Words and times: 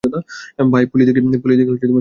ভাই, 0.73 0.83
পুলিশ 0.85 1.05
দেখি 1.07 1.19
সবজায়গায়। 1.21 1.89